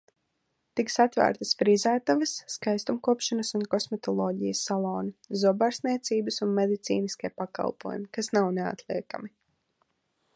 [0.79, 9.35] Tiks atvērtas frizētavas, skaistumkopšanas un kosmetoloģijas saloni, zobārstniecības un medicīniskie pakalpojumi, kas nav neatliekami.